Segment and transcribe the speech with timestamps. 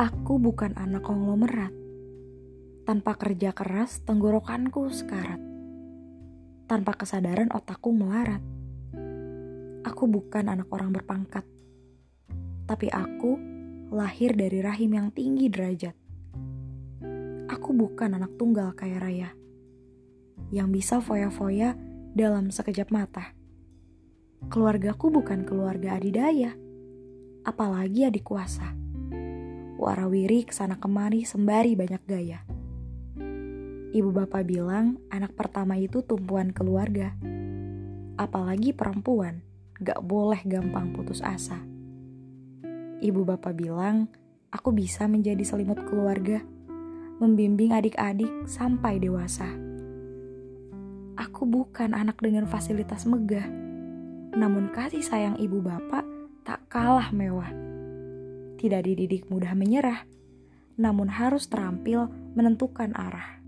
[0.00, 1.76] Aku bukan anak konglomerat.
[2.88, 5.36] Tanpa kerja keras, tenggorokanku sekarat.
[6.64, 8.40] Tanpa kesadaran otakku melarat.
[9.84, 11.44] Aku bukan anak orang berpangkat.
[12.64, 13.36] Tapi aku
[13.92, 15.92] lahir dari rahim yang tinggi derajat.
[17.52, 19.36] Aku bukan anak tunggal kaya raya.
[20.48, 21.76] Yang bisa foya-foya
[22.16, 23.36] dalam sekejap mata.
[24.48, 26.56] Keluargaku bukan keluarga adidaya.
[27.44, 28.79] Apalagi adik kuasa
[29.80, 32.44] warawiri ke sana kemari sembari banyak gaya.
[33.90, 37.16] Ibu bapak bilang anak pertama itu tumpuan keluarga.
[38.20, 39.40] Apalagi perempuan,
[39.80, 41.56] gak boleh gampang putus asa.
[43.00, 44.12] Ibu bapak bilang
[44.52, 46.44] aku bisa menjadi selimut keluarga,
[47.16, 49.48] membimbing adik-adik sampai dewasa.
[51.16, 53.48] Aku bukan anak dengan fasilitas megah,
[54.36, 56.04] namun kasih sayang ibu bapak
[56.44, 57.69] tak kalah mewah
[58.60, 60.04] tidak dididik mudah menyerah,
[60.76, 63.39] namun harus terampil menentukan arah.